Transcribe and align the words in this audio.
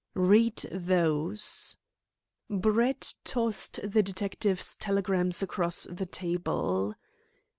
"Read 0.15 0.55
those." 0.71 1.77
Brett 2.49 3.13
tossed 3.23 3.79
the 3.83 4.01
detective's 4.01 4.75
telegrams 4.77 5.43
across 5.43 5.83
the 5.83 6.07
table. 6.07 6.95